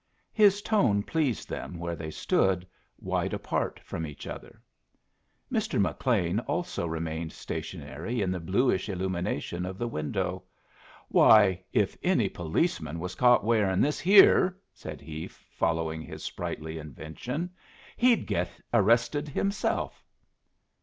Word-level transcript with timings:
His 0.33 0.63
tone 0.63 1.03
pleased 1.03 1.47
them 1.47 1.77
where 1.77 1.95
they 1.95 2.09
stood, 2.09 2.65
wide 2.97 3.35
apart 3.35 3.79
from 3.83 4.07
each 4.07 4.25
other. 4.25 4.59
Mr. 5.51 5.79
McLean 5.79 6.39
also 6.39 6.87
remained 6.87 7.31
stationary 7.33 8.19
in 8.19 8.31
the 8.31 8.39
bluish 8.39 8.89
illumination 8.89 9.63
of 9.63 9.77
the 9.77 9.87
window. 9.87 10.41
"Why, 11.09 11.61
if 11.71 11.95
any 12.01 12.29
policeman 12.29 12.97
was 12.99 13.13
caught 13.13 13.45
wearin' 13.45 13.79
this 13.81 13.99
here," 13.99 14.57
said 14.73 15.01
he, 15.01 15.27
following 15.27 16.01
his 16.01 16.23
sprightly 16.23 16.79
invention, 16.79 17.51
"he'd 17.95 18.25
get 18.25 18.49
arrested 18.73 19.29
himself." 19.29 20.03